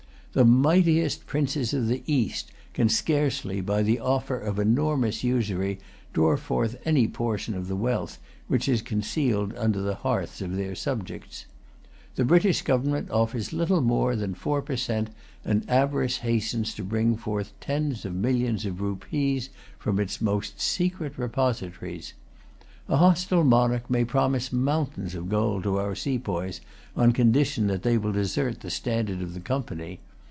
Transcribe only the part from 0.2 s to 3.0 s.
The mightiest princes of the East can